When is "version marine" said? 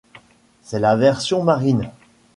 0.95-1.91